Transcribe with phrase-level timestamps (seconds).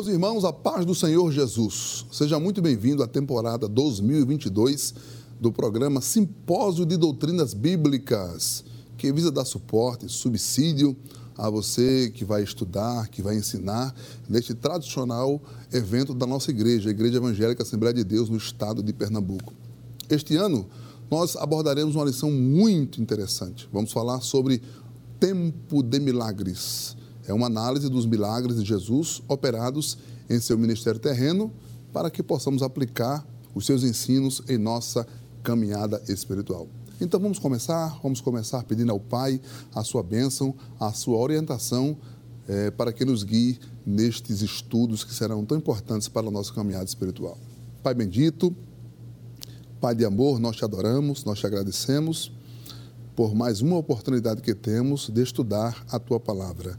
[0.00, 2.06] Meus irmãos, a paz do Senhor Jesus.
[2.10, 4.94] Seja muito bem-vindo à temporada 2022
[5.38, 8.64] do programa Simpósio de Doutrinas Bíblicas,
[8.96, 10.96] que visa dar suporte, subsídio
[11.36, 13.94] a você que vai estudar, que vai ensinar
[14.26, 15.38] neste tradicional
[15.70, 19.52] evento da nossa igreja, a Igreja Evangélica Assembleia de Deus no estado de Pernambuco.
[20.08, 20.66] Este ano,
[21.10, 23.68] nós abordaremos uma lição muito interessante.
[23.70, 24.62] Vamos falar sobre
[25.20, 26.96] tempo de milagres.
[27.30, 29.96] É uma análise dos milagres de Jesus operados
[30.28, 31.52] em seu ministério terreno
[31.92, 35.06] para que possamos aplicar os seus ensinos em nossa
[35.40, 36.66] caminhada espiritual.
[37.00, 39.40] Então vamos começar, vamos começar pedindo ao Pai
[39.72, 41.96] a sua bênção, a sua orientação
[42.48, 46.86] é, para que nos guie nestes estudos que serão tão importantes para a nossa caminhada
[46.86, 47.38] espiritual.
[47.80, 48.52] Pai bendito,
[49.80, 52.32] Pai de amor, nós te adoramos, nós te agradecemos
[53.14, 56.76] por mais uma oportunidade que temos de estudar a tua palavra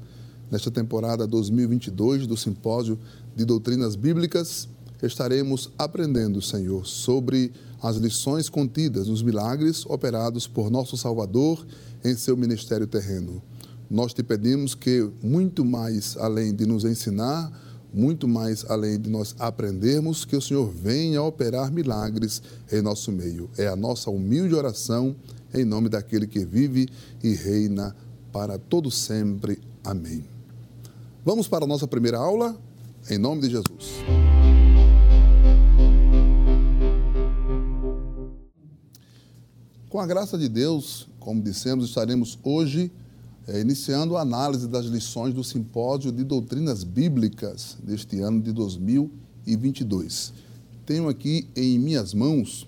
[0.52, 3.00] nesta temporada 2022 do Simpósio
[3.34, 4.68] de Doutrinas Bíblicas,
[5.02, 11.66] estaremos aprendendo, Senhor, sobre as lições contidas nos milagres operados por nosso Salvador
[12.04, 13.42] em seu ministério terreno.
[13.90, 17.52] Nós te pedimos que, muito mais além de nos ensinar,
[17.94, 22.42] muito mais além de nós aprendermos, que o Senhor venha operar milagres
[22.72, 23.50] em nosso meio.
[23.58, 25.16] É a nossa humilde oração,
[25.54, 26.88] em nome daquele que vive
[27.22, 27.96] e reina
[28.32, 29.60] para todo sempre.
[29.84, 30.41] Amém.
[31.24, 32.60] Vamos para a nossa primeira aula,
[33.08, 33.92] em nome de Jesus.
[39.88, 42.92] Com a graça de Deus, como dissemos, estaremos hoje
[43.48, 50.34] é, iniciando a análise das lições do Simpósio de Doutrinas Bíblicas deste ano de 2022.
[50.88, 52.68] Tenho aqui em minhas mãos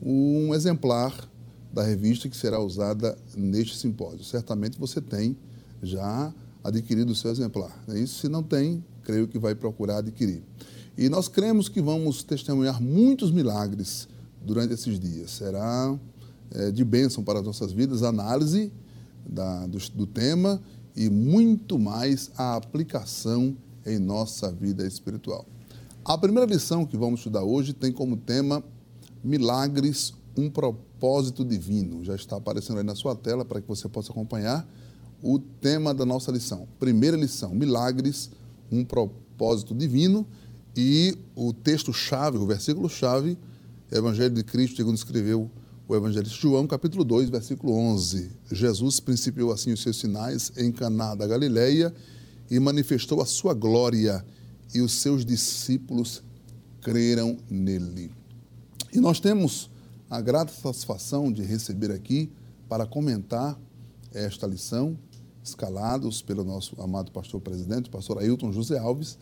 [0.00, 1.28] um exemplar
[1.70, 4.24] da revista que será usada neste simpósio.
[4.24, 5.36] Certamente você tem
[5.82, 6.32] já
[6.62, 7.84] adquirido o seu exemplar.
[7.88, 10.42] É isso, se não tem, creio que vai procurar adquirir.
[10.96, 14.08] E nós cremos que vamos testemunhar muitos milagres
[14.42, 15.30] durante esses dias.
[15.30, 15.98] Será
[16.50, 18.72] é, de bênção para as nossas vidas a análise
[19.26, 20.60] da, do, do tema
[20.96, 23.56] e muito mais a aplicação
[23.86, 25.46] em nossa vida espiritual.
[26.04, 28.62] A primeira lição que vamos estudar hoje tem como tema
[29.22, 32.04] Milagres, um propósito divino.
[32.04, 34.66] Já está aparecendo aí na sua tela para que você possa acompanhar
[35.22, 36.66] o tema da nossa lição.
[36.78, 38.30] Primeira lição: milagres,
[38.70, 40.26] um propósito divino.
[40.76, 43.36] E o texto-chave, o versículo-chave,
[43.90, 45.50] Evangelho de Cristo, segundo escreveu
[45.88, 48.30] o evangelista João, capítulo 2, versículo 11.
[48.52, 51.92] Jesus principiou assim os seus sinais em Caná da Galileia
[52.48, 54.24] e manifestou a sua glória,
[54.72, 56.22] e os seus discípulos
[56.80, 58.12] creram nele.
[58.92, 59.68] E nós temos
[60.08, 62.30] a grata satisfação de receber aqui
[62.68, 63.58] para comentar
[64.14, 64.96] esta lição
[65.42, 69.18] escalados pelo nosso amado pastor presidente, o pastor Ailton José Alves,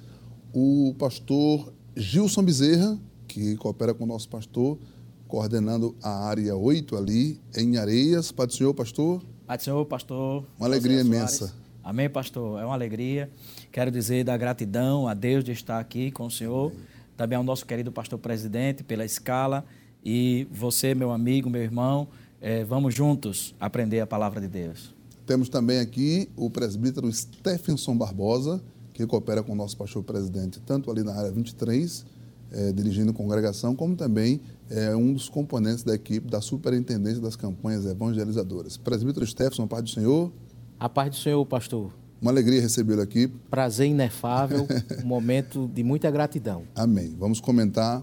[0.53, 4.79] o pastor Gilson Bezerra, que coopera com o nosso pastor,
[5.27, 8.33] coordenando a área 8 ali em Areias.
[8.33, 9.23] Pai do Senhor, pastor.
[9.47, 10.45] Pai do Senhor, pastor.
[10.59, 11.55] Uma alegria imensa.
[11.85, 12.61] Amém, pastor.
[12.61, 13.31] É uma alegria.
[13.71, 16.71] Quero dizer da gratidão a Deus de estar aqui com o senhor.
[16.71, 16.85] Amém.
[17.17, 19.65] Também ao nosso querido pastor presidente pela escala.
[20.05, 22.09] E você, meu amigo, meu irmão,
[22.41, 24.95] é, vamos juntos aprender a palavra de Deus.
[25.29, 28.63] Temos também aqui o presbítero Stephenson Barbosa,
[28.95, 32.07] que coopera com o nosso pastor presidente, tanto ali na área 23,
[32.51, 34.41] é, dirigindo congregação, como também
[34.71, 38.79] é um dos componentes da equipe da superintendência das campanhas evangelizadoras.
[38.79, 40.33] Presbítero Stephenson, a paz do Senhor.
[40.81, 41.93] A paz do Senhor, pastor.
[42.23, 43.29] Uma alegria recebê-lo aqui.
[43.51, 44.67] Prazer inefável,
[45.05, 46.63] um momento de muita gratidão.
[46.75, 47.15] Amém.
[47.19, 48.03] Vamos comentar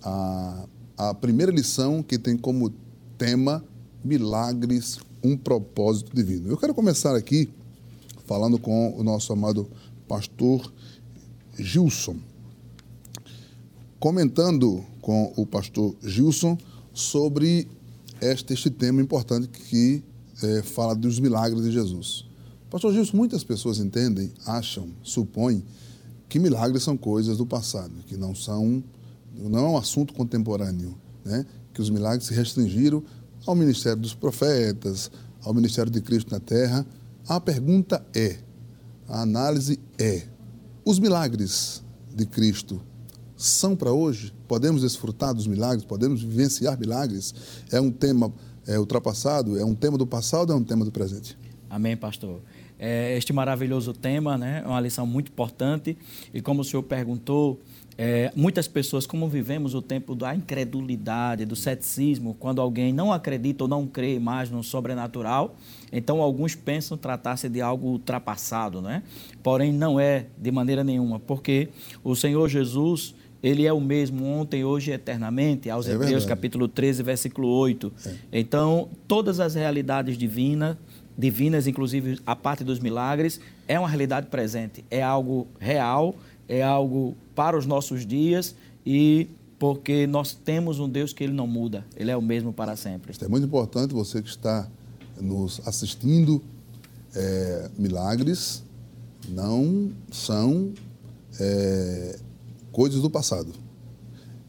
[0.00, 2.72] a, a primeira lição que tem como
[3.18, 3.64] tema
[4.04, 6.48] milagres um propósito divino.
[6.48, 7.48] Eu quero começar aqui
[8.26, 9.68] falando com o nosso amado
[10.08, 10.72] pastor
[11.58, 12.16] Gilson,
[13.98, 16.56] comentando com o pastor Gilson
[16.92, 17.68] sobre
[18.20, 20.02] este, este tema importante que
[20.42, 22.24] é, fala dos milagres de Jesus.
[22.70, 25.62] Pastor Gilson, muitas pessoas entendem, acham, supõem
[26.28, 28.82] que milagres são coisas do passado, que não são,
[29.36, 31.44] não é um assunto contemporâneo, né?
[31.74, 33.02] que os milagres se restringiram
[33.46, 35.10] ao ministério dos profetas,
[35.42, 36.86] ao ministério de Cristo na terra.
[37.28, 38.38] A pergunta é,
[39.08, 40.22] a análise é:
[40.84, 41.82] os milagres
[42.14, 42.80] de Cristo
[43.36, 44.32] são para hoje?
[44.46, 45.84] Podemos desfrutar dos milagres?
[45.84, 47.34] Podemos vivenciar milagres?
[47.70, 48.32] É um tema
[48.66, 49.58] é, ultrapassado?
[49.58, 51.36] É um tema do passado é um tema do presente?
[51.68, 52.40] Amém, pastor.
[52.78, 54.62] é, este maravilhoso tema, né?
[54.64, 55.96] É uma lição muito importante.
[56.34, 57.60] E como o senhor perguntou,
[57.96, 63.64] é, muitas pessoas, como vivemos o tempo da incredulidade, do ceticismo, quando alguém não acredita
[63.64, 65.54] ou não crê mais no sobrenatural,
[65.92, 69.02] então alguns pensam tratar-se de algo ultrapassado, né?
[69.42, 71.68] Porém, não é de maneira nenhuma, porque
[72.02, 76.68] o Senhor Jesus, ele é o mesmo ontem, hoje e eternamente, aos é Hebreus capítulo
[76.68, 77.92] 13, versículo 8.
[78.06, 78.40] É.
[78.40, 80.76] Então, todas as realidades divinas,
[81.16, 86.16] divinas, inclusive a parte dos milagres, é uma realidade presente, é algo real,
[86.52, 88.54] é algo para os nossos dias
[88.84, 89.26] e
[89.58, 93.14] porque nós temos um Deus que ele não muda, ele é o mesmo para sempre.
[93.22, 94.68] É muito importante você que está
[95.18, 96.42] nos assistindo.
[97.14, 98.62] É, milagres
[99.30, 100.72] não são
[101.40, 102.18] é,
[102.70, 103.52] coisas do passado.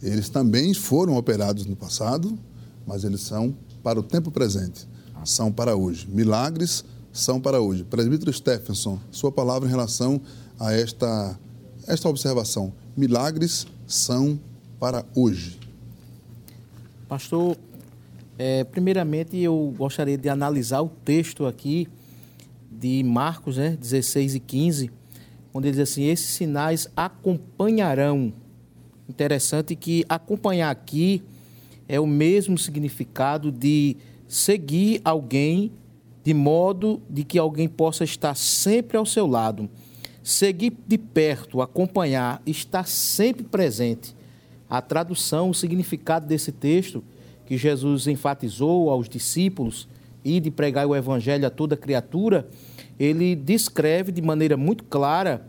[0.01, 2.37] Eles também foram operados no passado,
[2.85, 4.85] mas eles são para o tempo presente,
[5.23, 6.05] são para hoje.
[6.09, 6.83] Milagres
[7.13, 7.85] são para hoje.
[7.85, 10.19] Presbítero Stephenson, sua palavra em relação
[10.59, 11.39] a esta
[11.87, 14.39] esta observação: milagres são
[14.79, 15.59] para hoje.
[17.07, 17.57] Pastor,
[18.37, 21.87] é, primeiramente eu gostaria de analisar o texto aqui
[22.71, 24.91] de Marcos, né, 16 e 15,
[25.53, 28.33] onde ele diz assim: esses sinais acompanharão.
[29.07, 31.21] Interessante que acompanhar aqui
[31.87, 33.97] é o mesmo significado de
[34.27, 35.71] seguir alguém
[36.23, 39.69] de modo de que alguém possa estar sempre ao seu lado.
[40.23, 44.15] Seguir de perto, acompanhar, estar sempre presente.
[44.69, 47.03] A tradução, o significado desse texto
[47.45, 49.85] que Jesus enfatizou aos discípulos
[50.23, 52.47] e de pregar o evangelho a toda criatura,
[52.97, 55.45] ele descreve de maneira muito clara,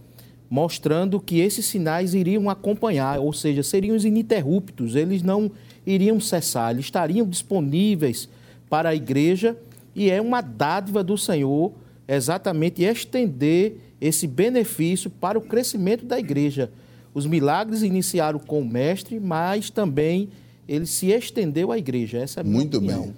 [0.51, 5.53] mostrando que esses sinais iriam acompanhar, ou seja, seriam ininterruptos, eles não
[5.87, 8.29] iriam cessar, eles estariam disponíveis
[8.69, 9.57] para a igreja
[9.95, 11.73] e é uma dádiva do Senhor
[12.09, 16.71] exatamente estender esse benefício para o crescimento da igreja.
[17.13, 20.29] Os milagres iniciaram com o mestre, mas também
[20.69, 22.19] ele se estendeu à igreja.
[22.19, 23.03] Essa é a minha Muito opinião.
[23.03, 23.15] bem.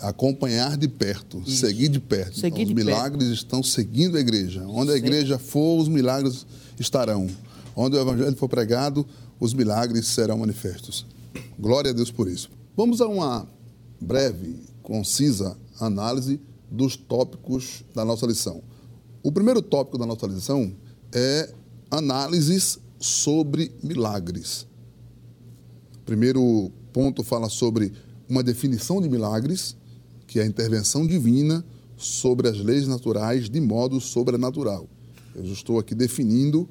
[0.00, 1.58] Acompanhar de perto, Isso.
[1.58, 2.38] seguir de perto.
[2.38, 3.34] Seguir então, os milagres perto.
[3.34, 4.64] estão seguindo a igreja.
[4.66, 6.44] Onde a igreja for, os milagres
[6.78, 7.28] estarão.
[7.74, 9.06] Onde o evangelho for pregado,
[9.38, 11.06] os milagres serão manifestos.
[11.58, 12.50] Glória a Deus por isso.
[12.76, 13.48] Vamos a uma
[14.00, 16.40] breve, concisa análise
[16.70, 18.62] dos tópicos da nossa lição.
[19.22, 20.74] O primeiro tópico da nossa lição
[21.12, 21.48] é
[21.88, 24.66] análises sobre milagres.
[25.96, 27.92] O primeiro ponto fala sobre
[28.28, 29.76] uma definição de milagres,
[30.26, 31.64] que é a intervenção divina
[31.96, 34.88] sobre as leis naturais de modo sobrenatural.
[35.36, 36.68] Eu estou aqui definindo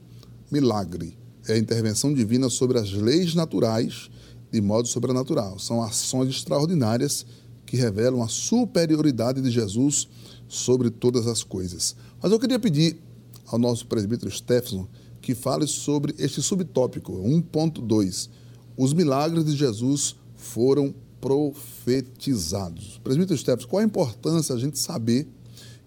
[0.52, 1.18] milagre.
[1.48, 4.10] É a intervenção divina sobre as leis naturais
[4.52, 5.58] de modo sobrenatural.
[5.58, 7.26] São ações extraordinárias
[7.66, 10.10] que revelam a superioridade de Jesus
[10.52, 11.96] sobre todas as coisas.
[12.22, 13.00] Mas eu queria pedir
[13.48, 14.86] ao nosso presbítero Stephenson
[15.22, 18.30] que fale sobre este subtópico 1.2.
[18.76, 23.00] Os milagres de Jesus foram profetizados.
[23.02, 25.26] Presbítero Stephenson, qual a importância a gente saber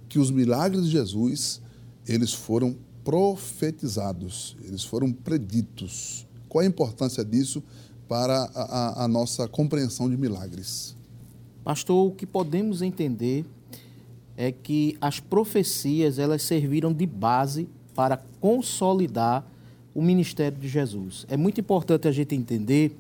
[0.08, 1.60] que os milagres de Jesus,
[2.08, 2.74] eles foram
[3.04, 6.26] profetizados, eles foram preditos.
[6.48, 7.62] Qual a importância disso
[8.08, 10.96] para a, a, a nossa compreensão de milagres?
[11.62, 13.44] Pastor, o que podemos entender
[14.36, 19.46] é que as profecias elas serviram de base para consolidar
[19.94, 21.24] o ministério de Jesus.
[21.28, 22.96] É muito importante a gente entender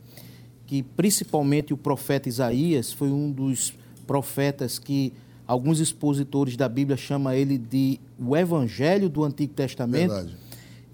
[0.66, 3.74] que principalmente o profeta Isaías foi um dos
[4.06, 5.12] profetas que
[5.46, 10.12] alguns expositores da Bíblia chamam ele de o evangelho do Antigo Testamento.
[10.12, 10.36] Verdade.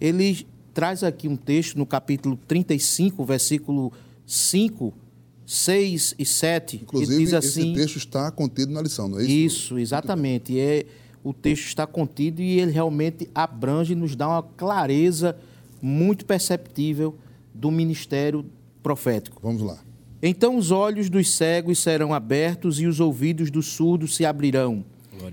[0.00, 3.92] Ele traz aqui um texto no capítulo 35, versículo
[4.26, 4.92] 5,
[5.50, 6.76] 6 e 7.
[6.76, 9.32] Inclusive, diz assim, esse texto está contido na lição, não é isso?
[9.32, 10.56] Isso, exatamente.
[10.56, 10.86] É,
[11.24, 15.36] o texto está contido e ele realmente abrange e nos dá uma clareza
[15.82, 17.16] muito perceptível
[17.52, 18.46] do ministério
[18.80, 19.40] profético.
[19.42, 19.80] Vamos lá.
[20.22, 24.84] Então os olhos dos cegos serão abertos e os ouvidos dos surdos se abrirão.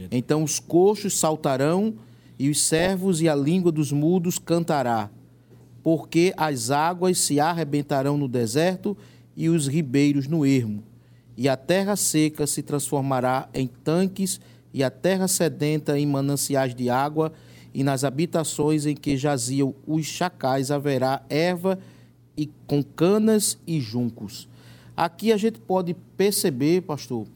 [0.09, 1.93] Então os coxos saltarão
[2.39, 5.11] e os servos e a língua dos mudos cantará.
[5.83, 8.97] Porque as águas se arrebentarão no deserto
[9.37, 10.83] e os ribeiros no ermo.
[11.37, 14.41] E a terra seca se transformará em tanques,
[14.73, 17.31] e a terra sedenta em mananciais de água,
[17.71, 21.77] e nas habitações em que jaziam os chacais haverá erva
[22.35, 24.49] e com canas e juncos.
[24.95, 27.27] Aqui a gente pode perceber, pastor,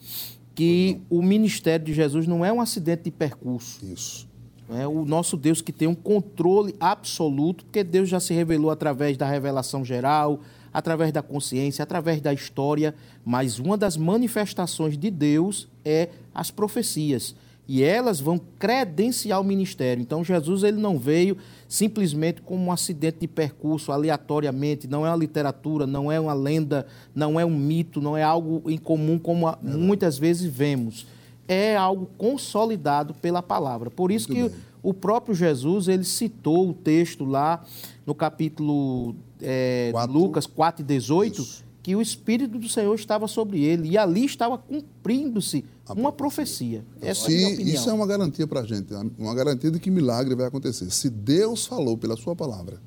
[0.55, 3.85] que o ministério de Jesus não é um acidente de percurso.
[3.85, 4.27] Isso.
[4.73, 9.17] É o nosso Deus que tem um controle absoluto, porque Deus já se revelou através
[9.17, 10.39] da revelação geral,
[10.73, 12.93] através da consciência, através da história,
[13.25, 17.35] mas uma das manifestações de Deus é as profecias.
[17.67, 20.01] e elas vão credenciar o ministério.
[20.01, 21.37] Então Jesus ele não veio
[21.69, 26.85] simplesmente como um acidente de percurso aleatoriamente, não é uma literatura, não é uma lenda,
[27.15, 31.07] não é um mito, não é algo em comum como a, muitas vezes vemos.
[31.47, 33.89] É algo consolidado pela palavra.
[33.89, 34.65] Por isso Muito que bem.
[34.83, 37.63] o próprio Jesus ele citou o texto lá
[38.05, 41.63] no capítulo é, Lucas 4 e 18, Isso.
[41.81, 46.85] que o Espírito do Senhor estava sobre ele e ali estava cumprindo-se uma profecia.
[47.01, 47.75] Essa Se, é a minha opinião.
[47.75, 50.89] Isso é uma garantia para a gente, uma garantia de que milagre vai acontecer.
[50.91, 52.79] Se Deus falou pela sua palavra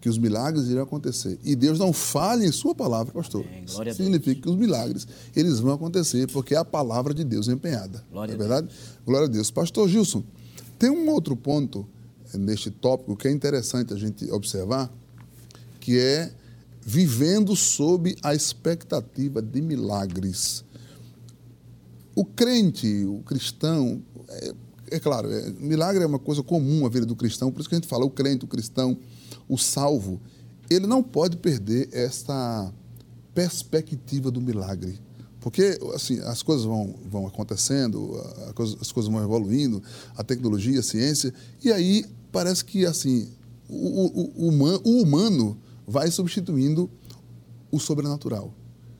[0.00, 3.92] que os milagres irão acontecer e Deus não fale em sua palavra, pastor, Amém.
[3.92, 8.04] significa que os milagres eles vão acontecer porque é a palavra de Deus empenhada.
[8.12, 8.68] Glória é verdade?
[9.04, 9.50] Glória a Deus.
[9.50, 10.22] Pastor Gilson,
[10.78, 11.86] tem um outro ponto
[12.32, 14.92] eh, neste tópico que é interessante a gente observar,
[15.86, 16.32] que é
[16.84, 20.64] vivendo sob a expectativa de milagres.
[22.12, 24.54] O crente, o cristão, é,
[24.90, 27.76] é claro, é, milagre é uma coisa comum na vida do cristão, por isso que
[27.76, 28.98] a gente fala o crente, o cristão,
[29.48, 30.20] o salvo,
[30.68, 32.72] ele não pode perder esta
[33.32, 34.98] perspectiva do milagre.
[35.38, 38.20] Porque assim, as coisas vão, vão acontecendo,
[38.80, 39.80] as coisas vão evoluindo,
[40.16, 43.28] a tecnologia, a ciência, e aí parece que assim
[43.68, 46.90] o, o, o, o humano vai substituindo
[47.70, 48.52] o sobrenatural.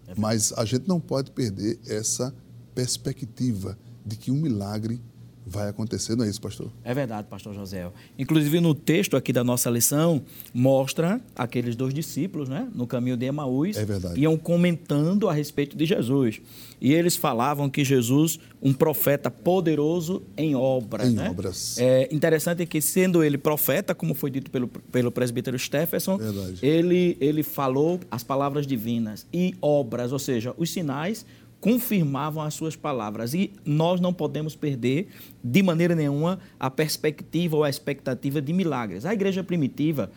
[0.07, 2.35] É Mas a gente não pode perder essa
[2.75, 5.00] perspectiva de que um milagre
[5.47, 6.71] vai acontecer, não é isso, pastor?
[6.83, 7.88] É verdade, pastor José.
[8.19, 10.23] Inclusive, no texto aqui da nossa lição,
[10.53, 14.21] mostra aqueles dois discípulos, né, no caminho de Emaús, é verdade.
[14.21, 16.41] iam comentando a respeito de Jesus.
[16.81, 21.09] E eles falavam que Jesus, um profeta poderoso em obras.
[21.09, 21.31] Em né?
[21.31, 21.79] obras.
[21.79, 26.19] É interessante que, sendo ele profeta, como foi dito pelo, pelo presbítero Stephenson,
[26.61, 31.25] ele, ele falou as palavras divinas e obras, ou seja, os sinais
[31.61, 33.35] confirmavam as suas palavras.
[33.35, 35.09] E nós não podemos perder,
[35.43, 39.05] de maneira nenhuma, a perspectiva ou a expectativa de milagres.
[39.05, 40.11] A igreja primitiva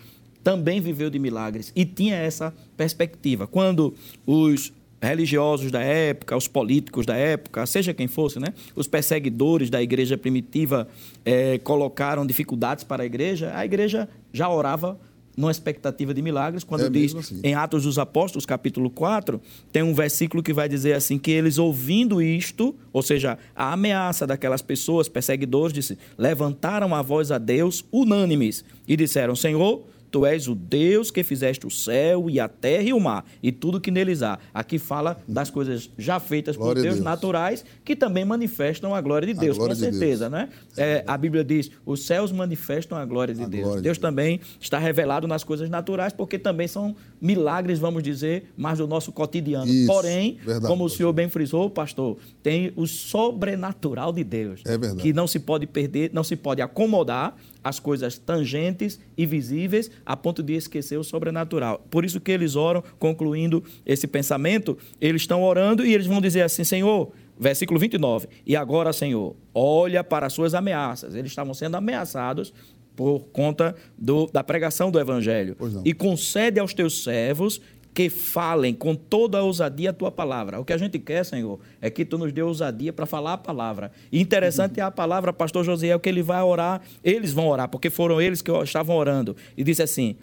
[0.43, 3.45] também viveu de milagres e tinha essa perspectiva.
[3.47, 3.93] Quando
[4.25, 8.53] os religiosos da época, os políticos da época, seja quem fosse, né?
[8.75, 10.87] os perseguidores da igreja primitiva
[11.23, 14.99] é, colocaram dificuldades para a igreja, a igreja já orava
[15.39, 17.39] numa expectativa de milagres, quando é diz assim.
[17.41, 19.39] em Atos dos Apóstolos, capítulo 4,
[19.71, 24.27] tem um versículo que vai dizer assim: que eles ouvindo isto, ou seja, a ameaça
[24.27, 30.47] daquelas pessoas, perseguidores, disse, levantaram a voz a Deus unânimes e disseram: Senhor Tu és
[30.47, 33.91] o Deus que fizeste o céu e a terra e o mar e tudo que
[33.91, 34.39] neles há.
[34.53, 39.01] Aqui fala das coisas já feitas glória por Deus, Deus, naturais que também manifestam a
[39.01, 40.31] glória de Deus, glória com certeza, Deus.
[40.31, 40.49] né?
[40.77, 43.63] É, a Bíblia diz: os céus manifestam a glória de a Deus.
[43.63, 48.51] Glória Deus de também está revelado nas coisas naturais porque também são milagres, vamos dizer,
[48.55, 49.69] mais do nosso cotidiano.
[49.69, 54.77] Isso, Porém, verdade, como o senhor bem frisou, pastor, tem o sobrenatural de Deus, é
[54.77, 55.01] verdade.
[55.01, 60.15] que não se pode perder, não se pode acomodar as coisas tangentes e visíveis a
[60.15, 61.85] ponto de esquecer o sobrenatural.
[61.89, 66.41] Por isso que eles oram, concluindo esse pensamento, eles estão orando e eles vão dizer
[66.41, 71.15] assim: Senhor, versículo 29, e agora, Senhor, olha para as suas ameaças.
[71.15, 72.53] Eles estavam sendo ameaçados
[72.99, 75.55] por conta do, da pregação do evangelho.
[75.85, 77.61] E concede aos teus servos
[77.93, 80.59] que falem com toda a ousadia a tua palavra.
[80.59, 83.37] O que a gente quer, Senhor, é que tu nos dê ousadia para falar a
[83.37, 83.89] palavra.
[84.11, 87.89] E interessante é a palavra, pastor Josiel, que ele vai orar, eles vão orar, porque
[87.89, 89.33] foram eles que estavam orando.
[89.55, 90.17] E disse assim: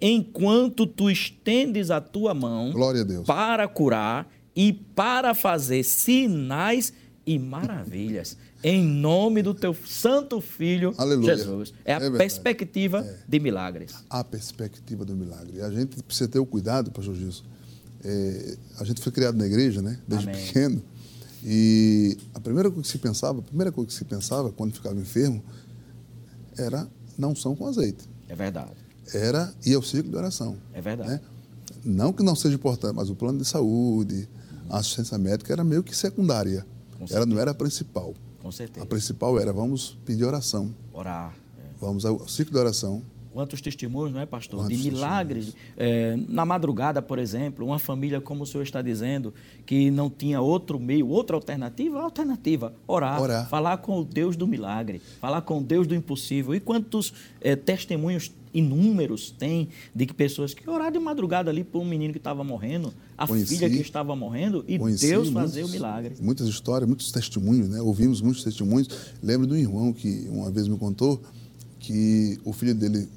[0.00, 6.92] enquanto tu estendes a tua mão a para curar e para fazer sinais
[7.24, 11.36] e maravilhas em nome do teu santo filho Aleluia.
[11.36, 11.72] Jesus.
[11.84, 13.16] É a é perspectiva é.
[13.26, 13.92] de milagres.
[14.08, 15.60] A perspectiva do milagre.
[15.62, 17.44] A gente precisa ter o cuidado, pastor Gilson.
[18.04, 19.98] É, a gente foi criado na igreja, né?
[20.06, 20.44] Desde Amém.
[20.44, 20.82] pequeno.
[21.44, 24.98] E a primeira coisa que se pensava, a primeira coisa que se pensava quando ficava
[24.98, 25.42] enfermo
[26.56, 26.86] era
[27.16, 28.08] não são com azeite.
[28.28, 28.72] É verdade.
[29.14, 30.56] Era ir ao ciclo de oração.
[30.72, 31.10] É verdade.
[31.10, 31.20] Né?
[31.84, 34.28] Não que não seja importante, mas o plano de saúde,
[34.68, 36.66] a assistência médica era meio que secundária.
[37.10, 38.14] Ela não era a principal.
[38.42, 38.84] Com certeza.
[38.84, 40.74] A principal era vamos pedir oração.
[40.92, 41.34] Orar.
[41.58, 41.62] É.
[41.80, 43.02] Vamos ao ciclo de oração.
[43.32, 44.60] Quantos testemunhos, não é, pastor?
[44.60, 45.54] Quantos de milagres.
[45.76, 49.32] É, na madrugada, por exemplo, uma família, como o senhor está dizendo,
[49.64, 53.48] que não tinha outro meio, outra alternativa, alternativa, orar, orar.
[53.48, 56.54] falar com o Deus do milagre, falar com o Deus do impossível.
[56.54, 61.80] E quantos é, testemunhos inúmeros tem de que pessoas que oraram de madrugada ali por
[61.80, 65.62] um menino que estava morrendo, a conheci, filha que estava morrendo e Deus muitos, fazer
[65.62, 66.16] o milagre.
[66.20, 67.80] Muitas histórias, muitos testemunhos, né?
[67.80, 68.88] Ouvimos muitos testemunhos.
[69.22, 71.22] Lembro de um irmão que uma vez me contou
[71.78, 73.08] que o filho dele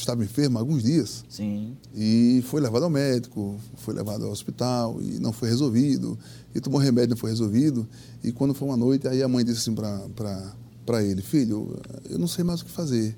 [0.00, 1.24] estava enfermo há alguns dias.
[1.28, 1.76] Sim.
[1.94, 6.18] E foi levado ao médico, foi levado ao hospital e não foi resolvido.
[6.54, 7.86] E tomou remédio, não foi resolvido.
[8.22, 11.78] E quando foi uma noite, aí a mãe disse assim para ele: Filho,
[12.08, 13.16] eu não sei mais o que fazer.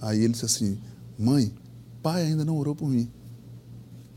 [0.00, 0.78] Aí ele disse assim:
[1.18, 1.52] Mãe,
[2.02, 3.08] pai ainda não orou por mim.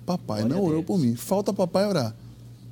[0.06, 1.16] Papai Glória não orou por mim.
[1.16, 2.16] Falta papai orar.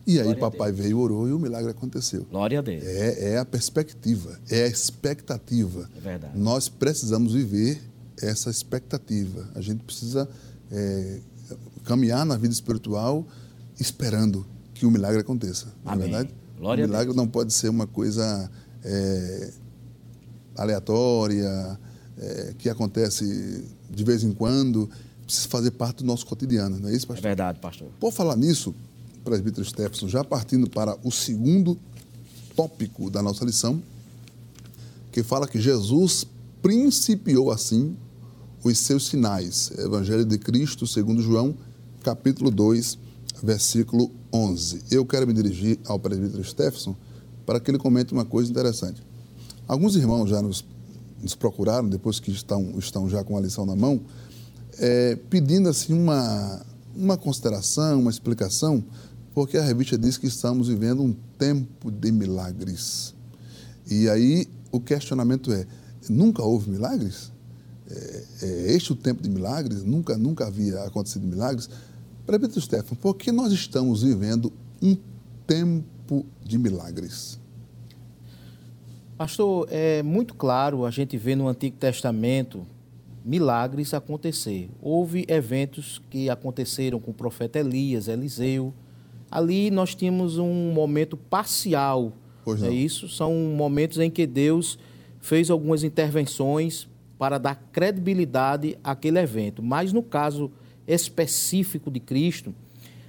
[0.05, 2.25] E aí Glória papai veio, orou e o milagre aconteceu.
[2.29, 2.83] Glória a Deus.
[2.83, 5.89] É, é a perspectiva, é a expectativa.
[5.97, 6.37] É verdade.
[6.37, 7.81] Nós precisamos viver
[8.21, 9.49] essa expectativa.
[9.55, 10.29] A gente precisa
[10.71, 11.19] é,
[11.83, 13.25] caminhar na vida espiritual
[13.79, 15.67] esperando que o milagre aconteça.
[15.85, 15.97] Amém.
[15.97, 16.35] Não é verdade?
[16.57, 18.49] Glória o milagre não pode ser uma coisa
[18.83, 19.53] é,
[20.55, 21.79] aleatória,
[22.17, 24.89] é, que acontece de vez em quando,
[25.25, 27.25] precisa fazer parte do nosso cotidiano, não é isso, pastor?
[27.25, 27.89] É verdade, pastor.
[27.99, 28.73] Por falar nisso,
[29.23, 31.77] presbítero Stephenson, já partindo para o segundo
[32.55, 33.81] tópico da nossa lição,
[35.11, 36.25] que fala que Jesus
[36.61, 37.95] principiou assim
[38.63, 39.71] os seus sinais.
[39.77, 41.55] Evangelho de Cristo, segundo João,
[42.01, 42.97] capítulo 2,
[43.43, 44.83] versículo 11.
[44.89, 46.95] Eu quero me dirigir ao presbítero Stephenson
[47.45, 49.03] para que ele comente uma coisa interessante.
[49.67, 50.63] Alguns irmãos já nos,
[51.21, 53.99] nos procuraram, depois que estão, estão já com a lição na mão,
[54.79, 56.65] é, pedindo assim uma,
[56.95, 58.83] uma consideração, uma explicação,
[59.33, 63.13] porque a revista diz que estamos vivendo um tempo de milagres.
[63.89, 65.67] E aí o questionamento é:
[66.09, 67.32] nunca houve milagres?
[67.93, 69.83] É, é este o tempo de milagres?
[69.83, 71.69] Nunca, nunca havia acontecido milagres?
[72.25, 74.97] Prefeito Stefano, por que nós estamos vivendo um
[75.45, 77.39] tempo de milagres?
[79.17, 82.65] Pastor, é muito claro a gente vê no Antigo Testamento
[83.23, 84.69] milagres acontecer.
[84.81, 88.73] Houve eventos que aconteceram com o profeta Elias, Eliseu.
[89.29, 92.11] Ali nós tínhamos um momento parcial.
[92.43, 93.07] Pois é isso?
[93.07, 94.77] São momentos em que Deus
[95.21, 99.61] fez algumas intervenções para dar credibilidade àquele evento.
[99.61, 100.51] Mas no caso
[100.87, 102.53] específico de Cristo,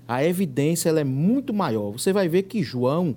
[0.07, 1.91] a evidência ela é muito maior.
[1.93, 3.17] Você vai ver que João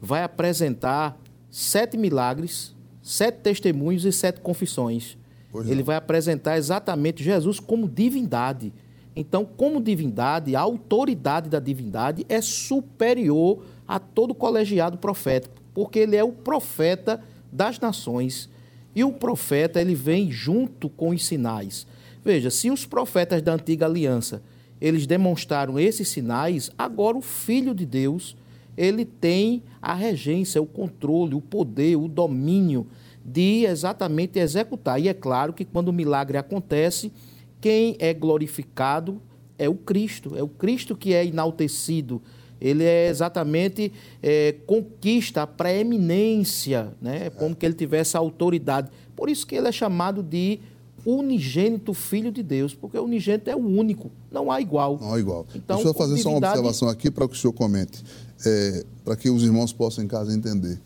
[0.00, 1.16] vai apresentar
[1.50, 5.16] sete milagres, sete testemunhos e sete confissões.
[5.50, 5.84] Pois Ele não.
[5.84, 8.72] vai apresentar exatamente Jesus como divindade.
[9.14, 16.16] Então, como divindade, a autoridade da divindade é superior a todo colegiado profético, porque ele
[16.16, 17.22] é o profeta
[17.52, 18.48] das nações.
[18.94, 21.86] E o profeta, ele vem junto com os sinais.
[22.24, 24.42] Veja, se os profetas da antiga aliança,
[24.80, 28.36] eles demonstraram esses sinais, agora o Filho de Deus,
[28.76, 32.86] ele tem a regência, o controle, o poder, o domínio
[33.24, 35.00] de exatamente executar.
[35.00, 37.12] E é claro que quando o milagre acontece,
[37.60, 39.20] quem é glorificado
[39.58, 42.20] é o Cristo, é o Cristo que é enaltecido.
[42.62, 47.26] Ele é exatamente é, conquista a preeminência, né?
[47.26, 48.88] É como que ele tivesse autoridade.
[49.16, 50.60] Por isso que ele é chamado de
[51.04, 54.96] unigênito Filho de Deus, porque o unigênito é o único, não há igual.
[55.00, 55.44] Não há igual.
[55.52, 58.04] Então, Deixa eu fazer só uma observação aqui para que o senhor comente,
[58.46, 60.80] é, para que os irmãos possam em casa entender.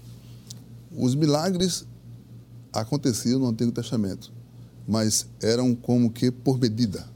[0.97, 1.87] Os milagres
[2.73, 4.33] aconteciam no Antigo Testamento,
[4.89, 7.07] mas eram como que por medida.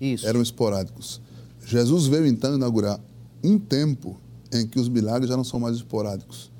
[0.00, 0.26] Isso.
[0.28, 1.20] Eram esporádicos.
[1.66, 3.00] Jesus veio então inaugurar
[3.42, 4.18] um tempo
[4.52, 6.50] em que os milagres já não são mais esporádicos.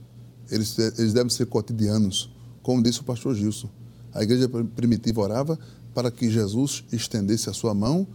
[0.51, 2.31] Eles, eles devem ser cotidianos,
[2.63, 3.69] como disse o pastor Gilson.
[4.13, 5.59] A igreja primitiva orava
[5.95, 8.07] para que Jesus estendesse a sua mão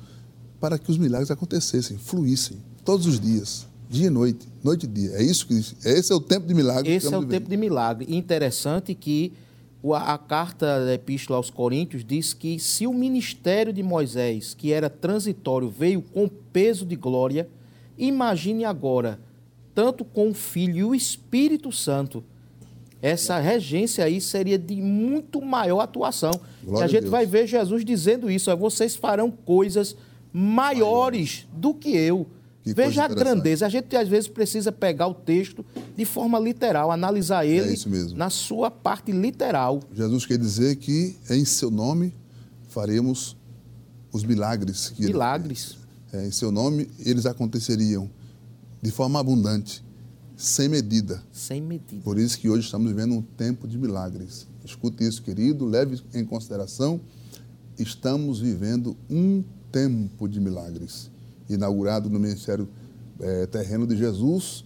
[0.60, 5.12] para que os milagres acontecessem, fluíssem, todos os dias, dia e noite, noite e dia.
[5.14, 6.92] É isso que esse é o tempo de milagre.
[6.94, 8.06] Esse é o tempo de milagre.
[8.16, 9.34] Interessante que
[9.96, 14.90] a carta da Epístola aos Coríntios diz que se o ministério de Moisés, que era
[14.90, 17.50] transitório, veio com peso de glória,
[18.08, 19.20] imagine agora,
[19.74, 22.24] tanto com o Filho e o Espírito Santo,
[23.02, 26.32] essa regência aí seria de muito maior atuação.
[26.64, 29.96] Glória e a gente vai ver Jesus dizendo isso: vocês farão coisas
[30.32, 32.28] maiores do que eu.
[32.64, 33.66] Que Veja a grandeza.
[33.66, 35.66] A gente às vezes precisa pegar o texto
[35.98, 39.80] de forma literal, analisar ele é na sua parte literal.
[39.92, 42.14] Jesus quer dizer que em seu nome
[42.70, 43.36] faremos
[44.12, 44.94] os milagres.
[45.00, 45.81] milagres.
[46.14, 48.10] É, em seu nome eles aconteceriam
[48.82, 49.84] de forma abundante
[50.42, 51.22] sem medida.
[51.32, 52.02] Sem medida.
[52.02, 54.48] Por isso que hoje estamos vivendo um tempo de milagres.
[54.66, 57.00] Escute isso, querido, leve em consideração.
[57.78, 61.12] Estamos vivendo um tempo de milagres,
[61.48, 62.68] inaugurado no ministério
[63.20, 64.66] é, terreno de Jesus,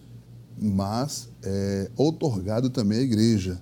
[0.58, 3.60] mas é, otorgado também à igreja.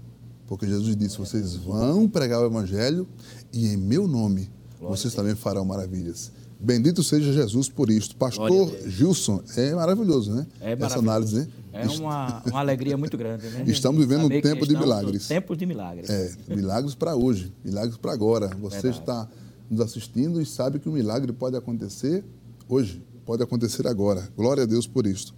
[0.47, 3.07] Porque Jesus disse: vocês vão pregar o evangelho
[3.51, 6.31] e em meu nome vocês também farão maravilhas.
[6.63, 8.15] Bendito seja Jesus por isto.
[8.15, 10.47] Pastor Gilson, é maravilhoso, né?
[10.61, 10.85] É maravilhoso.
[10.85, 11.47] Essa análise, né?
[11.73, 13.65] É uma, uma alegria muito grande, né?
[13.67, 15.27] Estamos vivendo um tempo de milagres.
[15.27, 16.09] Tempos de milagres.
[16.09, 18.47] É, milagres para hoje, milagres para agora.
[18.61, 18.99] Você Verdade.
[18.99, 19.29] está
[19.69, 22.23] nos assistindo e sabe que o milagre pode acontecer
[22.69, 24.29] hoje, pode acontecer agora.
[24.33, 25.35] Glória a Deus por isso.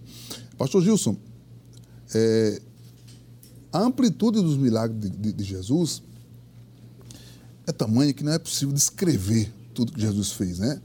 [0.56, 1.16] Pastor Gilson,
[2.14, 2.60] é,
[3.72, 6.04] a amplitude dos milagres de, de, de Jesus
[7.66, 10.80] é tamanha que não é possível descrever tudo que Jesus fez, né?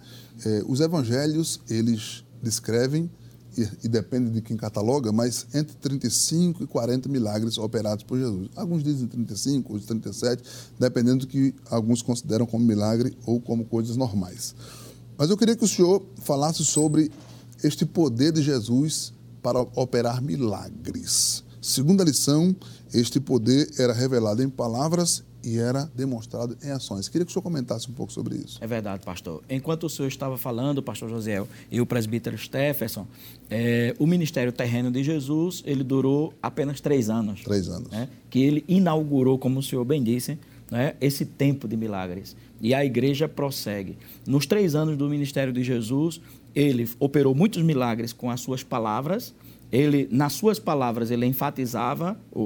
[0.45, 3.09] É, os evangelhos, eles descrevem,
[3.57, 8.49] e, e, depende de quem cataloga, mas entre 35 e 40 milagres operados por Jesus.
[8.55, 10.41] Alguns dizem 35, outros 37,
[10.79, 14.55] dependendo do que alguns consideram como milagre ou como coisas normais.
[15.17, 17.11] Mas eu queria que o senhor falasse sobre
[17.61, 21.43] este poder de Jesus para operar milagres.
[21.61, 22.55] Segunda lição,
[22.93, 27.09] este poder era revelado em palavras e era demonstrado em ações.
[27.09, 28.57] Queria que o senhor comentasse um pouco sobre isso.
[28.61, 29.43] É verdade, pastor.
[29.49, 33.07] Enquanto o senhor estava falando, pastor Josiel e o presbítero Stephenson,
[33.49, 37.41] é, o ministério terreno de Jesus, ele durou apenas três anos.
[37.43, 37.89] Três anos.
[37.89, 38.07] Né?
[38.29, 40.37] Que ele inaugurou, como o senhor bem disse,
[40.71, 42.35] né, esse tempo de milagres.
[42.61, 43.97] E a igreja prossegue.
[44.25, 46.21] Nos três anos do ministério de Jesus,
[46.55, 49.33] ele operou muitos milagres com as suas palavras,
[49.71, 52.41] ele, nas suas palavras, ele enfatizava o,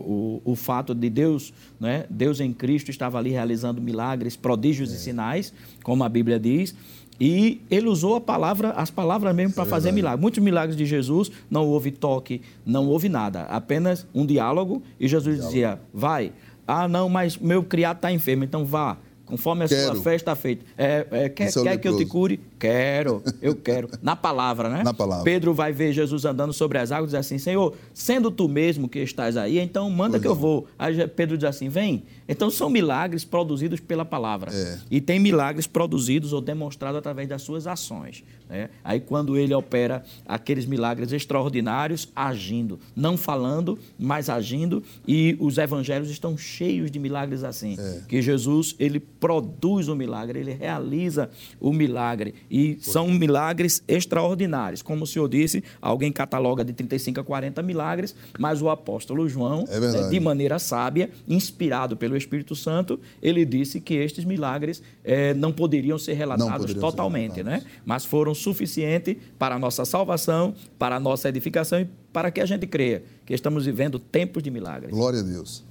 [0.46, 2.06] o, o fato de Deus, né?
[2.10, 4.96] Deus em Cristo estava ali realizando milagres, prodígios é.
[4.96, 6.76] e sinais, como a Bíblia diz.
[7.20, 10.22] E ele usou a palavra, as palavras mesmo para é fazer milagres.
[10.22, 13.44] Muitos milagres de Jesus, não houve toque, não houve nada.
[13.44, 14.84] Apenas um diálogo.
[15.00, 15.54] E Jesus diálogo.
[15.54, 16.32] dizia: Vai.
[16.68, 18.98] Ah, não, mas meu criado está enfermo, então vá.
[19.26, 19.96] Conforme a Quero.
[19.96, 20.64] sua fé está feita.
[20.78, 22.40] É, é, quer, é quer que eu te cure?
[22.66, 23.90] Quero, eu quero.
[24.02, 24.84] Na palavra, né?
[24.84, 25.24] Na palavra.
[25.24, 28.90] Pedro vai ver Jesus andando sobre as águas e diz assim: Senhor, sendo tu mesmo
[28.90, 30.68] que estás aí, então manda pois que eu vou.
[30.78, 32.04] Aí Pedro diz assim: Vem.
[32.28, 34.52] Então são milagres produzidos pela palavra.
[34.52, 34.80] É.
[34.90, 38.24] E tem milagres produzidos ou demonstrados através das suas ações.
[38.50, 38.70] Né?
[38.84, 46.10] Aí quando ele opera aqueles milagres extraordinários, agindo, não falando, mas agindo, e os evangelhos
[46.10, 47.76] estão cheios de milagres assim.
[47.80, 48.02] É.
[48.08, 52.34] Que Jesus, ele produz o milagre, ele realiza o milagre.
[52.58, 54.82] E são milagres extraordinários.
[54.82, 59.66] Como o senhor disse, alguém cataloga de 35 a 40 milagres, mas o apóstolo João,
[59.68, 65.34] é né, de maneira sábia, inspirado pelo Espírito Santo, ele disse que estes milagres eh,
[65.34, 67.66] não poderiam ser relatados poderiam totalmente, ser relatados.
[67.66, 67.80] né?
[67.86, 72.46] mas foram suficientes para a nossa salvação, para a nossa edificação e para que a
[72.46, 74.92] gente creia que estamos vivendo tempos de milagres.
[74.92, 75.62] Glória a Deus.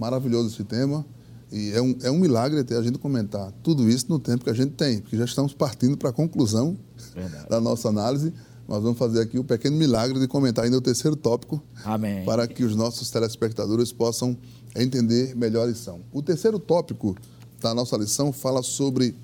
[0.00, 1.06] Maravilhoso esse tema.
[1.54, 4.50] E é um, é um milagre até a gente comentar tudo isso no tempo que
[4.50, 6.76] a gente tem, porque já estamos partindo para a conclusão
[7.14, 7.48] Verdade.
[7.48, 8.34] da nossa análise.
[8.66, 12.24] Nós vamos fazer aqui o pequeno milagre de comentar ainda o terceiro tópico, Amém.
[12.24, 14.36] para que os nossos telespectadores possam
[14.74, 16.00] entender melhor a lição.
[16.12, 17.14] O terceiro tópico
[17.60, 19.14] da nossa lição fala sobre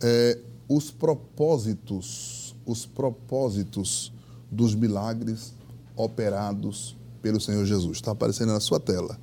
[0.00, 4.12] é, os propósitos, os propósitos
[4.50, 5.52] dos milagres
[5.94, 7.98] operados pelo Senhor Jesus.
[7.98, 9.16] Está aparecendo na sua tela.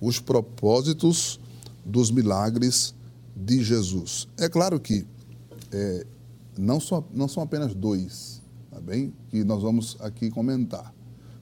[0.00, 1.40] Os propósitos
[1.84, 2.94] dos milagres
[3.34, 4.28] de Jesus.
[4.36, 5.06] É claro que
[5.72, 6.06] é,
[6.56, 9.12] não, são, não são apenas dois, tá bem?
[9.28, 10.94] Que nós vamos aqui comentar.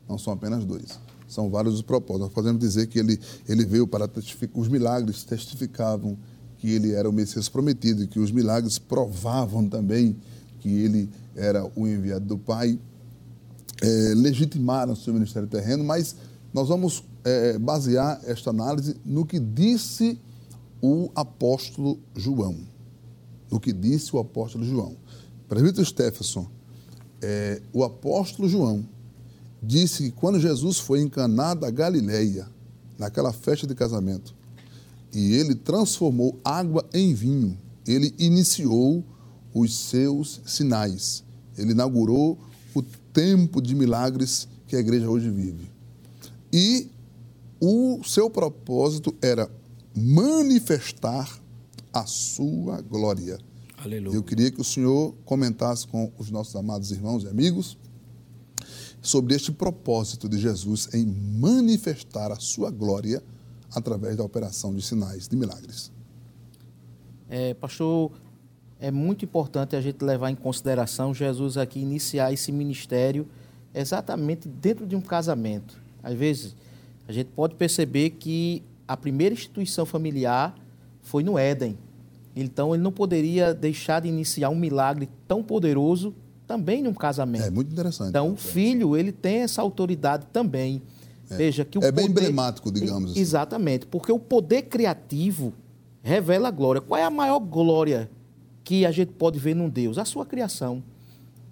[0.09, 0.99] Não são apenas dois.
[1.29, 2.29] São vários os propósitos.
[2.29, 3.19] Nós podemos dizer que ele,
[3.49, 6.17] ele veio para testificar, os milagres testificavam
[6.59, 10.17] que ele era o Messias prometido, que os milagres provavam também
[10.61, 12.79] que ele era o enviado do Pai,
[13.83, 16.17] é, legitimaram seu ministério terreno, mas
[16.53, 20.19] nós vamos é, basear esta análise no que disse
[20.81, 22.57] o apóstolo João.
[23.51, 24.97] No que disse o apóstolo João.
[25.49, 26.49] Presbítero Stephenson,
[27.23, 28.87] é, o apóstolo João
[29.63, 32.49] disse que quando Jesus foi encanado a Galileia,
[32.99, 34.35] naquela festa de casamento,
[35.13, 39.05] e ele transformou água em vinho, ele iniciou
[39.55, 41.25] os seus sinais.
[41.57, 42.39] Ele inaugurou
[42.75, 45.71] o tempo de milagres que a igreja hoje vive.
[46.53, 46.91] E
[47.61, 49.51] o seu propósito era
[49.97, 51.41] manifestar
[51.93, 53.39] a sua glória.
[53.79, 54.15] Aleluia.
[54.15, 57.79] Eu queria que o senhor comentasse com os nossos amados irmãos e amigos
[59.01, 63.23] sobre este propósito de Jesus em manifestar a sua glória
[63.75, 65.93] através da operação de sinais, de milagres.
[67.29, 68.13] É, pastor,
[68.79, 73.27] é muito importante a gente levar em consideração Jesus aqui iniciar esse ministério
[73.75, 75.81] exatamente dentro de um casamento.
[76.03, 76.57] Às vezes,
[77.09, 80.55] a gente pode perceber que a primeira instituição familiar
[81.03, 81.79] foi no Éden.
[82.35, 86.15] Então, ele não poderia deixar de iniciar um milagre tão poderoso
[86.47, 87.45] também num casamento.
[87.45, 88.11] É muito interessante.
[88.11, 90.83] Então, o filho, ele tem essa autoridade também.
[91.31, 91.37] É.
[91.37, 93.21] Veja que o É bem emblemático, digamos assim.
[93.21, 95.53] Exatamente, porque o poder criativo
[96.03, 96.81] revela a glória.
[96.81, 98.09] Qual é a maior glória
[98.63, 99.99] que a gente pode ver num Deus?
[99.99, 100.83] A sua criação.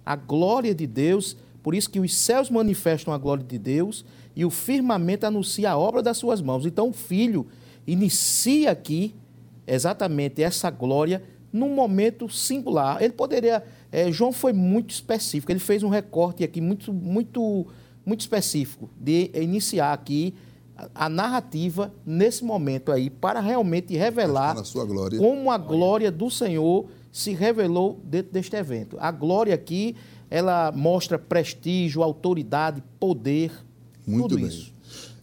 [0.05, 4.45] A glória de Deus, por isso que os céus manifestam a glória de Deus e
[4.45, 6.63] o firmamento anuncia a obra das suas mãos.
[6.63, 7.47] Então o filho
[7.87, 9.15] inicia aqui
[9.65, 13.01] exatamente essa glória num momento singular.
[13.01, 13.63] Ele poderia.
[13.91, 17.65] É, João foi muito específico, ele fez um recorte aqui muito, muito,
[18.05, 20.35] muito específico de iniciar aqui
[20.77, 24.55] a, a narrativa nesse momento aí, para realmente revelar
[25.17, 28.97] como a glória do Senhor se revelou dentro deste evento.
[28.99, 29.95] A glória aqui,
[30.35, 33.53] ela mostra prestígio, autoridade, poder,
[34.05, 34.47] muito tudo bem.
[34.47, 34.73] isso.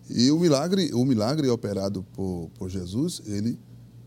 [0.09, 3.59] E o milagre, o milagre operado por, por Jesus, ele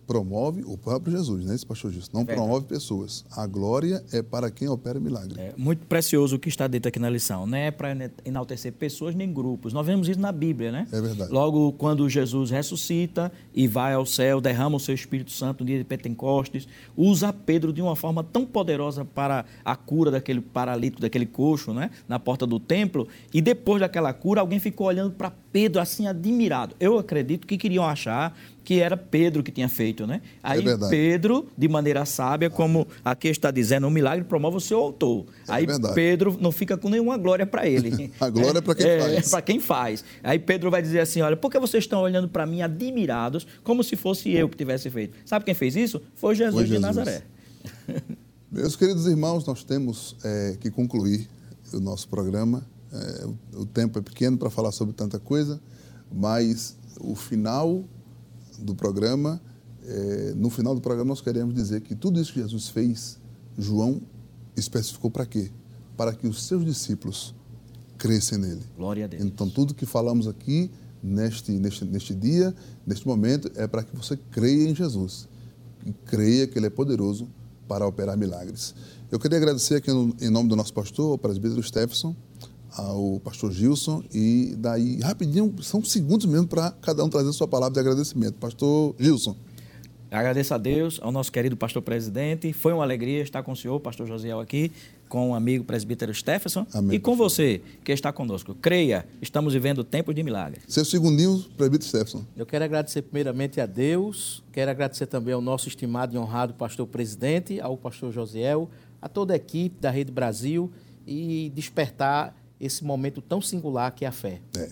[0.06, 2.12] promove o próprio Jesus, né, esse pastor Gilson?
[2.13, 3.26] Não é promove pessoas.
[3.32, 5.39] A glória é para quem opera milagre.
[5.39, 7.46] É muito precioso o que está dito aqui na lição.
[7.46, 9.74] Não é para enaltecer pessoas nem grupos.
[9.74, 10.88] Nós vemos isso na Bíblia, né?
[10.91, 11.32] É verdade.
[11.32, 15.78] Logo, quando Jesus ressuscita e vai ao céu, derrama o seu Espírito Santo no dia
[15.78, 21.26] de Pentecostes, usa Pedro de uma forma tão poderosa para a cura daquele paralítico, daquele
[21.26, 21.89] coxo, né?
[22.08, 23.08] Na porta do templo.
[23.34, 26.76] E depois daquela cura, alguém ficou olhando para Pedro assim, admirado.
[26.82, 30.20] Eu acredito que queriam achar que era Pedro que tinha feito, né?
[30.44, 34.60] É Aí é Pedro, de maneira sábia, como aqui está dizendo, um milagre promove o
[34.60, 35.28] seu autor.
[35.48, 35.96] É Aí verdade.
[35.96, 38.12] Pedro não fica com nenhuma glória para ele.
[38.20, 39.28] a glória é para quem é, faz.
[39.28, 40.04] É para quem faz.
[40.22, 43.82] Aí Pedro vai dizer assim, olha, por que vocês estão olhando para mim admirados, como
[43.82, 45.15] se fosse eu que tivesse feito?
[45.26, 46.02] Sabe quem fez isso?
[46.15, 46.82] Foi Jesus, Foi Jesus.
[46.82, 47.24] de Nazaré.
[48.52, 51.30] Meus queridos irmãos, nós temos é, que concluir
[51.72, 52.75] o nosso programa.
[52.95, 55.60] É, o tempo é pequeno para falar sobre tanta coisa,
[56.12, 57.84] mas o final
[58.60, 59.41] do programa,
[59.86, 63.19] é, no final do programa, nós queremos dizer que tudo isso que Jesus fez,
[63.58, 64.01] João
[64.55, 65.51] especificou para quê?
[65.97, 67.36] Para que os seus discípulos
[67.97, 68.62] crescem nele.
[68.77, 69.23] Glória a Deus.
[69.23, 70.71] Então, tudo que falamos aqui
[71.03, 72.55] neste, neste, neste dia,
[72.86, 75.27] neste momento, é para que você creia em Jesus
[75.86, 77.27] e creia que Ele é poderoso
[77.67, 78.73] para operar milagres.
[79.12, 82.15] Eu queria agradecer aqui no, em nome do nosso pastor, o presbítero Stephenson,
[82.76, 87.74] ao pastor Gilson e daí, rapidinho, são segundos mesmo para cada um trazer sua palavra
[87.74, 88.36] de agradecimento.
[88.36, 89.36] Pastor Gilson.
[90.12, 92.54] Agradeço a Deus, ao nosso querido pastor presidente.
[92.54, 94.72] Foi uma alegria estar com o senhor, pastor Josiel, aqui,
[95.10, 97.30] com o amigo presbítero Stephenson Amém, e com pastor.
[97.30, 98.56] você que está conosco.
[98.56, 100.62] Creia, estamos vivendo tempos de milagre.
[100.68, 102.24] Seu segundinho, presbítero Stephenson.
[102.38, 106.88] Eu quero agradecer primeiramente a Deus, quero agradecer também ao nosso estimado e honrado pastor
[106.88, 108.70] presidente, ao pastor Josiel,
[109.02, 110.72] a toda a equipe da Rede Brasil
[111.06, 112.34] e despertar
[112.65, 114.41] esse momento tão singular que é a fé.
[114.58, 114.69] É.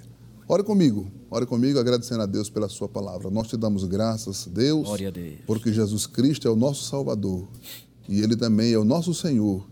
[0.48, 3.30] Ore comigo, ore comigo agradecendo a Deus pela sua palavra.
[3.32, 7.48] Nós te damos graças, Deus, Glória a Deus, porque Jesus Cristo é o nosso Salvador
[8.10, 9.66] e Ele também é o nosso Senhor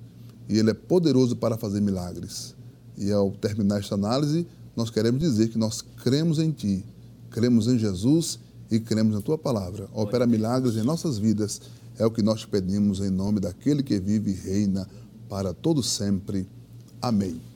[0.47, 2.55] e Ele é poderoso para fazer milagres.
[2.97, 6.86] E ao terminar esta análise, nós queremos dizer que nós cremos em Ti,
[7.29, 9.89] cremos em Jesus e cremos na Tua palavra.
[9.93, 11.62] Opera milagres em nossas vidas,
[11.99, 14.88] é o que nós pedimos em nome daquele que vive e reina
[15.27, 16.47] para todo sempre.
[17.01, 17.50] Amém.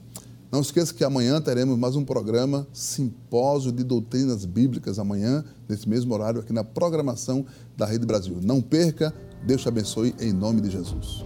[0.56, 6.14] Não esqueça que amanhã teremos mais um programa Simpósio de Doutrinas Bíblicas, amanhã, nesse mesmo
[6.14, 8.38] horário, aqui na programação da Rede Brasil.
[8.42, 9.14] Não perca,
[9.46, 11.26] Deus te abençoe em nome de Jesus.